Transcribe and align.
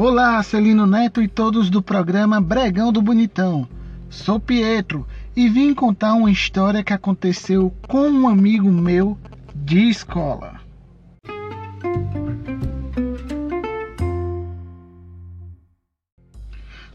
Olá, 0.00 0.40
Celino 0.44 0.86
Neto 0.86 1.20
e 1.20 1.26
todos 1.26 1.68
do 1.68 1.82
programa 1.82 2.40
Bregão 2.40 2.92
do 2.92 3.02
Bonitão. 3.02 3.68
Sou 4.08 4.38
Pietro 4.38 5.04
e 5.34 5.48
vim 5.48 5.74
contar 5.74 6.14
uma 6.14 6.30
história 6.30 6.84
que 6.84 6.92
aconteceu 6.92 7.74
com 7.88 8.08
um 8.08 8.28
amigo 8.28 8.70
meu 8.70 9.18
de 9.52 9.88
escola. 9.88 10.60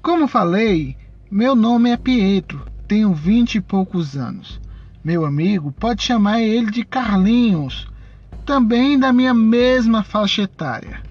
Como 0.00 0.28
falei, 0.28 0.96
meu 1.28 1.56
nome 1.56 1.90
é 1.90 1.96
Pietro, 1.96 2.64
tenho 2.86 3.12
vinte 3.12 3.56
e 3.56 3.60
poucos 3.60 4.16
anos. 4.16 4.60
Meu 5.02 5.24
amigo 5.24 5.72
pode 5.72 6.04
chamar 6.04 6.40
ele 6.40 6.70
de 6.70 6.84
Carlinhos, 6.84 7.90
também 8.46 8.96
da 8.96 9.12
minha 9.12 9.34
mesma 9.34 10.04
faixa 10.04 10.42
etária. 10.42 11.10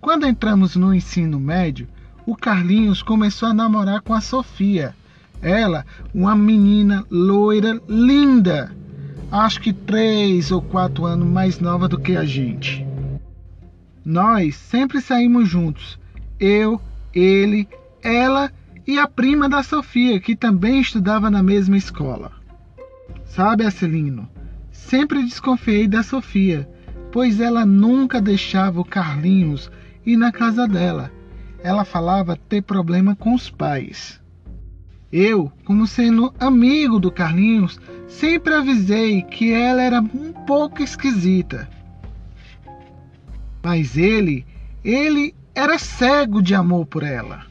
Quando 0.00 0.26
entramos 0.26 0.76
no 0.76 0.94
ensino 0.94 1.38
médio, 1.38 1.86
o 2.24 2.34
Carlinhos 2.34 3.02
começou 3.02 3.48
a 3.48 3.54
namorar 3.54 4.00
com 4.00 4.14
a 4.14 4.20
Sofia. 4.20 4.94
Ela, 5.42 5.84
uma 6.14 6.34
menina 6.34 7.04
loira, 7.10 7.78
linda, 7.86 8.74
acho 9.30 9.60
que 9.60 9.74
três 9.74 10.50
ou 10.50 10.62
quatro 10.62 11.04
anos 11.04 11.28
mais 11.28 11.60
nova 11.60 11.86
do 11.86 11.98
que 11.98 12.16
a 12.16 12.24
gente. 12.24 12.86
Nós 14.02 14.56
sempre 14.56 15.02
saímos 15.02 15.48
juntos, 15.48 15.98
eu, 16.38 16.80
ele, 17.14 17.68
ela 18.02 18.50
e 18.86 18.98
a 18.98 19.06
prima 19.06 19.50
da 19.50 19.62
Sofia, 19.62 20.18
que 20.18 20.34
também 20.34 20.80
estudava 20.80 21.30
na 21.30 21.42
mesma 21.42 21.76
escola. 21.76 22.32
Sabe, 23.26 23.66
Acelino, 23.66 24.26
sempre 24.72 25.22
desconfiei 25.22 25.86
da 25.86 26.02
Sofia, 26.02 26.66
pois 27.12 27.38
ela 27.38 27.66
nunca 27.66 28.20
deixava 28.20 28.80
o 28.80 28.84
Carlinhos 28.84 29.70
ir 30.04 30.16
na 30.16 30.32
casa 30.32 30.66
dela. 30.66 31.10
Ela 31.62 31.84
falava 31.84 32.36
ter 32.36 32.62
problema 32.62 33.14
com 33.14 33.34
os 33.34 33.50
pais. 33.50 34.20
Eu, 35.12 35.50
como 35.64 35.86
sendo 35.86 36.32
amigo 36.38 37.00
do 37.00 37.10
Carlinhos, 37.10 37.80
sempre 38.06 38.54
avisei 38.54 39.22
que 39.22 39.52
ela 39.52 39.82
era 39.82 40.00
um 40.00 40.32
pouco 40.46 40.82
esquisita. 40.82 41.68
Mas 43.62 43.96
ele, 43.96 44.46
ele 44.84 45.34
era 45.54 45.78
cego 45.78 46.40
de 46.40 46.54
amor 46.54 46.86
por 46.86 47.02
ela. 47.02 47.44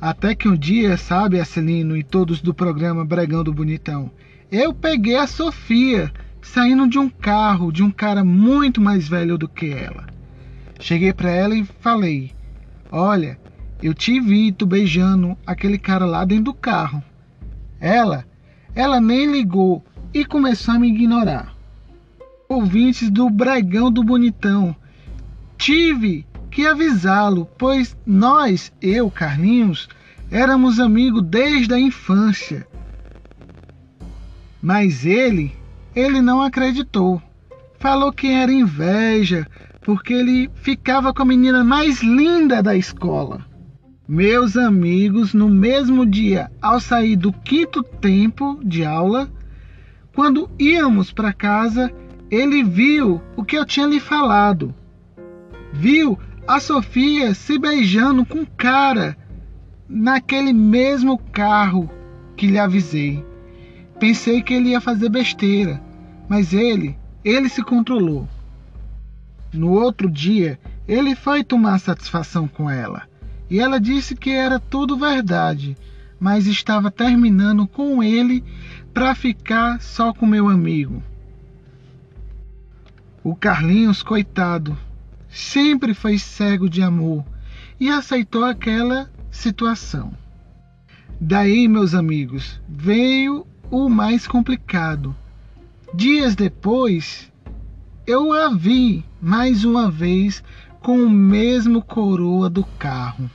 Até 0.00 0.34
que 0.34 0.48
um 0.48 0.56
dia, 0.56 0.96
sabe, 0.96 1.40
Acelino 1.40 1.96
e 1.96 2.02
todos 2.02 2.42
do 2.42 2.52
programa 2.52 3.04
Bregão 3.04 3.42
do 3.42 3.54
Bonitão, 3.54 4.10
eu 4.50 4.74
peguei 4.74 5.16
a 5.16 5.26
Sofia 5.26 6.12
saindo 6.42 6.88
de 6.88 6.98
um 6.98 7.08
carro 7.08 7.72
de 7.72 7.82
um 7.82 7.90
cara 7.90 8.24
muito 8.24 8.80
mais 8.80 9.08
velho 9.08 9.38
do 9.38 9.48
que 9.48 9.70
ela. 9.70 10.15
Cheguei 10.78 11.12
para 11.12 11.30
ela 11.30 11.54
e 11.54 11.64
falei: 11.64 12.32
Olha, 12.90 13.38
eu 13.82 13.92
te 13.92 14.20
vi 14.20 14.52
tu 14.52 14.66
beijando 14.66 15.36
aquele 15.46 15.78
cara 15.78 16.06
lá 16.06 16.24
dentro 16.24 16.44
do 16.44 16.54
carro. 16.54 17.02
Ela, 17.80 18.24
ela 18.74 19.00
nem 19.00 19.30
ligou 19.30 19.84
e 20.12 20.24
começou 20.24 20.74
a 20.74 20.78
me 20.78 20.88
ignorar. 20.88 21.54
Ouvintes 22.48 23.10
do 23.10 23.28
Bregão 23.28 23.90
do 23.90 24.04
Bonitão, 24.04 24.74
tive 25.58 26.26
que 26.50 26.66
avisá-lo, 26.66 27.46
pois 27.58 27.96
nós, 28.06 28.72
eu, 28.80 29.10
Carlinhos, 29.10 29.88
éramos 30.30 30.80
amigos 30.80 31.22
desde 31.22 31.74
a 31.74 31.78
infância. 31.78 32.66
Mas 34.62 35.04
ele, 35.04 35.54
ele 35.94 36.22
não 36.22 36.40
acreditou. 36.40 37.20
Falou 37.78 38.12
que 38.12 38.28
era 38.28 38.50
inveja, 38.50 39.46
porque 39.86 40.12
ele 40.12 40.50
ficava 40.52 41.14
com 41.14 41.22
a 41.22 41.24
menina 41.24 41.62
mais 41.62 42.02
linda 42.02 42.60
da 42.60 42.74
escola. 42.74 43.46
Meus 44.08 44.56
amigos, 44.56 45.32
no 45.32 45.48
mesmo 45.48 46.04
dia, 46.04 46.50
ao 46.60 46.80
sair 46.80 47.14
do 47.14 47.32
quinto 47.32 47.84
tempo 47.84 48.58
de 48.64 48.84
aula, 48.84 49.30
quando 50.12 50.50
íamos 50.58 51.12
para 51.12 51.32
casa, 51.32 51.92
ele 52.28 52.64
viu 52.64 53.22
o 53.36 53.44
que 53.44 53.56
eu 53.56 53.64
tinha 53.64 53.86
lhe 53.86 54.00
falado. 54.00 54.74
Viu 55.72 56.18
a 56.48 56.58
Sofia 56.58 57.32
se 57.32 57.56
beijando 57.56 58.26
com 58.26 58.44
cara 58.44 59.16
naquele 59.88 60.52
mesmo 60.52 61.16
carro 61.30 61.88
que 62.36 62.48
lhe 62.48 62.58
avisei. 62.58 63.24
Pensei 64.00 64.42
que 64.42 64.52
ele 64.52 64.70
ia 64.70 64.80
fazer 64.80 65.08
besteira, 65.10 65.80
mas 66.28 66.52
ele, 66.52 66.98
ele 67.24 67.48
se 67.48 67.62
controlou. 67.62 68.26
No 69.52 69.70
outro 69.70 70.10
dia, 70.10 70.58
ele 70.86 71.14
foi 71.14 71.42
tomar 71.42 71.78
satisfação 71.78 72.46
com 72.46 72.70
ela, 72.70 73.02
e 73.48 73.60
ela 73.60 73.80
disse 73.80 74.14
que 74.14 74.30
era 74.30 74.58
tudo 74.58 74.96
verdade, 74.96 75.76
mas 76.18 76.46
estava 76.46 76.90
terminando 76.90 77.66
com 77.66 78.02
ele 78.02 78.44
para 78.92 79.14
ficar 79.14 79.80
só 79.80 80.12
com 80.12 80.26
meu 80.26 80.48
amigo. 80.48 81.02
O 83.22 83.34
Carlinhos, 83.34 84.02
coitado, 84.02 84.78
sempre 85.28 85.92
foi 85.92 86.18
cego 86.18 86.68
de 86.68 86.82
amor 86.82 87.24
e 87.78 87.90
aceitou 87.90 88.44
aquela 88.44 89.10
situação. 89.30 90.12
Daí, 91.20 91.66
meus 91.66 91.94
amigos, 91.94 92.60
veio 92.68 93.46
o 93.70 93.88
mais 93.88 94.26
complicado. 94.26 95.14
Dias 95.94 96.34
depois, 96.34 97.32
eu 98.06 98.32
a 98.32 98.48
vi 98.50 99.04
mais 99.20 99.64
uma 99.64 99.90
vez 99.90 100.42
com 100.80 100.98
o 100.98 101.10
mesmo 101.10 101.82
coroa 101.82 102.48
do 102.48 102.62
carro. 102.78 103.28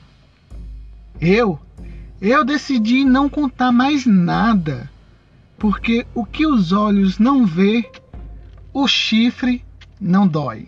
Eu, 1.20 1.60
eu 2.22 2.46
decidi 2.46 3.04
não 3.04 3.28
contar 3.28 3.72
mais 3.72 4.06
nada, 4.06 4.90
porque 5.58 6.06
o 6.16 6.26
que 6.26 6.48
os 6.48 6.72
olhos 6.72 7.20
não 7.20 7.46
vê, 7.46 7.92
o 8.74 8.88
chifre 8.88 9.64
não 10.00 10.26
dói. 10.26 10.68